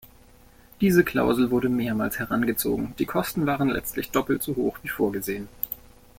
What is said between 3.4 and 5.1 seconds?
waren letztlich doppelt so hoch wie